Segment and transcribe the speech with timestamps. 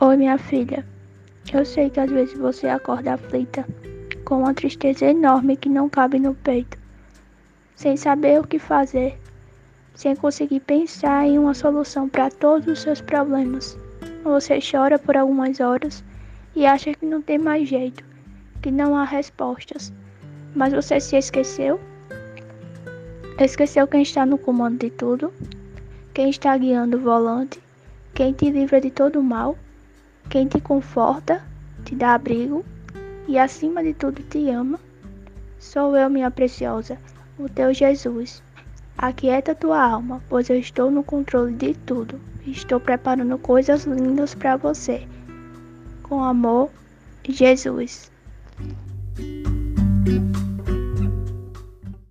[0.00, 0.86] Oi, minha filha.
[1.52, 3.66] Eu sei que às vezes você acorda aflita,
[4.24, 6.78] com uma tristeza enorme que não cabe no peito,
[7.74, 9.18] sem saber o que fazer,
[9.96, 13.76] sem conseguir pensar em uma solução para todos os seus problemas.
[14.22, 16.04] Você chora por algumas horas
[16.54, 18.04] e acha que não tem mais jeito,
[18.62, 19.92] que não há respostas.
[20.54, 21.80] Mas você se esqueceu?
[23.36, 25.32] Esqueceu quem está no comando de tudo?
[26.14, 27.60] Quem está guiando o volante?
[28.14, 29.58] Quem te livra de todo o mal?
[30.30, 31.42] Quem te conforta,
[31.84, 32.62] te dá abrigo
[33.26, 34.78] e acima de tudo te ama.
[35.58, 36.98] Sou eu, minha preciosa,
[37.38, 38.42] o teu Jesus.
[38.98, 42.20] Aquieta tua alma, pois eu estou no controle de tudo.
[42.46, 45.06] Estou preparando coisas lindas para você.
[46.02, 46.70] Com amor,
[47.26, 48.10] Jesus.